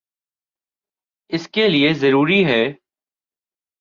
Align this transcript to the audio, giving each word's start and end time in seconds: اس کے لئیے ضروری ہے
اس 1.29 1.47
کے 1.47 1.67
لئیے 1.67 1.93
ضروری 1.93 2.43
ہے 2.45 2.63